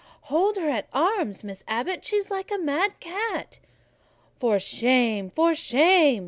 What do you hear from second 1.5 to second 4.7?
Abbot: she's like a mad cat." "For